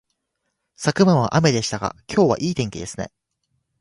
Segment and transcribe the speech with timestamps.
[0.77, 3.11] 昨晩は雨でしたが、今日はいい天気ですね